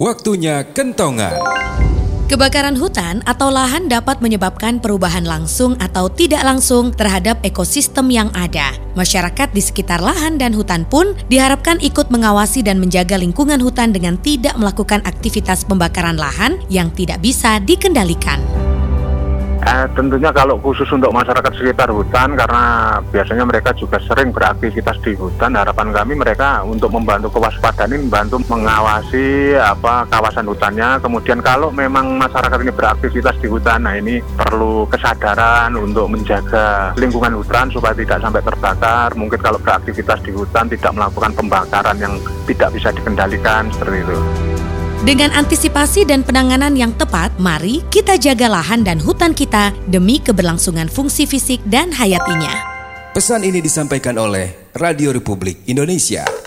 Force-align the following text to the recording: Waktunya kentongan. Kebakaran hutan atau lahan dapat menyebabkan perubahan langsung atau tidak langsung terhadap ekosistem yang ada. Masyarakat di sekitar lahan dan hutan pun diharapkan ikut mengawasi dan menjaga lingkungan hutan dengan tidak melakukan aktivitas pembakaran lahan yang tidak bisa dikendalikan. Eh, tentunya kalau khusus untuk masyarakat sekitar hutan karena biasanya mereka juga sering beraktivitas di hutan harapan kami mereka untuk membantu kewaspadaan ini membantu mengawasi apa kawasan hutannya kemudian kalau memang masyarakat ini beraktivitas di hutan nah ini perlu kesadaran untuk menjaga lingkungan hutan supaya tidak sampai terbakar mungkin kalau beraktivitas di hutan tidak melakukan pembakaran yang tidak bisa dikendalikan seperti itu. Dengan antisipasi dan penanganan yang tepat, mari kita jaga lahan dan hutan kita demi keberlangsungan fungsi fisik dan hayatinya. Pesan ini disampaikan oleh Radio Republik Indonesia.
Waktunya 0.00 0.64
kentongan. 0.64 1.36
Kebakaran 2.24 2.72
hutan 2.72 3.20
atau 3.28 3.52
lahan 3.52 3.84
dapat 3.84 4.24
menyebabkan 4.24 4.80
perubahan 4.80 5.28
langsung 5.28 5.76
atau 5.76 6.08
tidak 6.08 6.40
langsung 6.40 6.88
terhadap 6.88 7.36
ekosistem 7.44 8.08
yang 8.08 8.32
ada. 8.32 8.72
Masyarakat 8.96 9.52
di 9.52 9.60
sekitar 9.60 10.00
lahan 10.00 10.40
dan 10.40 10.56
hutan 10.56 10.88
pun 10.88 11.12
diharapkan 11.28 11.76
ikut 11.84 12.08
mengawasi 12.08 12.64
dan 12.64 12.80
menjaga 12.80 13.20
lingkungan 13.20 13.60
hutan 13.60 13.92
dengan 13.92 14.16
tidak 14.16 14.56
melakukan 14.56 15.04
aktivitas 15.04 15.68
pembakaran 15.68 16.16
lahan 16.16 16.56
yang 16.72 16.88
tidak 16.96 17.20
bisa 17.20 17.60
dikendalikan. 17.60 18.40
Eh, 19.60 19.86
tentunya 19.92 20.32
kalau 20.32 20.56
khusus 20.56 20.88
untuk 20.88 21.12
masyarakat 21.12 21.52
sekitar 21.52 21.92
hutan 21.92 22.32
karena 22.32 22.96
biasanya 23.12 23.44
mereka 23.44 23.76
juga 23.76 24.00
sering 24.00 24.32
beraktivitas 24.32 24.96
di 25.04 25.12
hutan 25.12 25.52
harapan 25.52 25.92
kami 25.92 26.16
mereka 26.16 26.64
untuk 26.64 26.88
membantu 26.88 27.28
kewaspadaan 27.36 27.92
ini 27.92 28.08
membantu 28.08 28.40
mengawasi 28.48 29.52
apa 29.60 30.08
kawasan 30.08 30.48
hutannya 30.48 30.96
kemudian 31.04 31.44
kalau 31.44 31.68
memang 31.68 32.16
masyarakat 32.16 32.56
ini 32.56 32.72
beraktivitas 32.72 33.36
di 33.36 33.52
hutan 33.52 33.84
nah 33.84 34.00
ini 34.00 34.24
perlu 34.24 34.88
kesadaran 34.88 35.76
untuk 35.76 36.08
menjaga 36.08 36.96
lingkungan 36.96 37.36
hutan 37.36 37.68
supaya 37.68 37.92
tidak 37.92 38.16
sampai 38.16 38.40
terbakar 38.40 39.12
mungkin 39.12 39.44
kalau 39.44 39.60
beraktivitas 39.60 40.24
di 40.24 40.32
hutan 40.32 40.72
tidak 40.72 40.96
melakukan 40.96 41.36
pembakaran 41.36 42.00
yang 42.00 42.16
tidak 42.48 42.72
bisa 42.72 42.88
dikendalikan 42.96 43.68
seperti 43.76 44.08
itu. 44.08 44.18
Dengan 45.00 45.32
antisipasi 45.32 46.04
dan 46.04 46.20
penanganan 46.20 46.76
yang 46.76 46.92
tepat, 46.92 47.32
mari 47.40 47.80
kita 47.88 48.20
jaga 48.20 48.52
lahan 48.52 48.84
dan 48.84 49.00
hutan 49.00 49.32
kita 49.32 49.72
demi 49.88 50.20
keberlangsungan 50.20 50.92
fungsi 50.92 51.24
fisik 51.24 51.56
dan 51.64 51.88
hayatinya. 51.88 52.52
Pesan 53.16 53.40
ini 53.48 53.64
disampaikan 53.64 54.20
oleh 54.20 54.68
Radio 54.76 55.16
Republik 55.16 55.64
Indonesia. 55.72 56.39